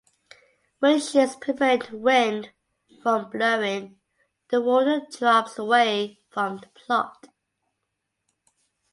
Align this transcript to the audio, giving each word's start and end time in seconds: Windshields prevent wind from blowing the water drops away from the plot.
Windshields 0.81 1.39
prevent 1.39 1.91
wind 1.91 2.49
from 3.03 3.29
blowing 3.29 3.99
the 4.49 4.59
water 4.59 5.05
drops 5.11 5.59
away 5.59 6.17
from 6.31 6.57
the 6.57 6.69
plot. 6.69 7.27